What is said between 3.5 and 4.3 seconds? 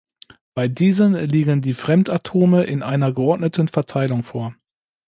Verteilung